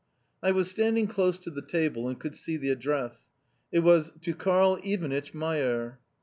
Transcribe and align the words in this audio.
I 0.41 0.49
was 0.51 0.71
standing 0.71 1.05
close 1.05 1.37
to 1.37 1.51
the 1.51 1.61
table, 1.61 2.07
and 2.07 2.19
could 2.19 2.35
see 2.35 2.57
the 2.57 2.71
address. 2.71 3.29
It 3.71 3.81
was 3.81 4.11
"To 4.21 4.33
Karl 4.33 4.79
Ivanitch 4.83 5.35
Mayer." 5.35 5.99